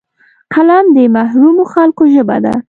[0.53, 2.53] قلم د محرومو خلکو ژبه ده